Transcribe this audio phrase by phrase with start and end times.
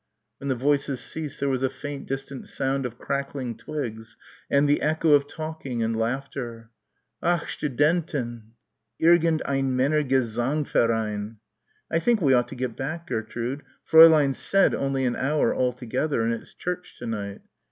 [0.39, 4.17] When the voices ceased there was a faint distant sound of crackling twigs
[4.49, 6.71] and the echo of talking and laughter.
[7.21, 8.53] "Ach Studenten!"
[8.99, 11.35] "Irgend ein Männergesangverein."
[11.91, 13.61] "I think we ought to get back, Gertrude.
[13.87, 17.41] Fräulein said only an hour altogether and it's church to night."